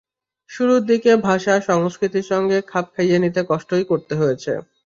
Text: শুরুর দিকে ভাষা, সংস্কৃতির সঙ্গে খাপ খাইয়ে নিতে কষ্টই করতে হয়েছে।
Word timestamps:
শুরুর 0.49 0.81
দিকে 0.85 1.11
ভাষা, 1.27 1.53
সংস্কৃতির 1.69 2.25
সঙ্গে 2.31 2.57
খাপ 2.67 2.85
খাইয়ে 2.93 3.17
নিতে 3.23 3.41
কষ্টই 3.49 3.83
করতে 3.91 4.13
হয়েছে। 4.15 4.51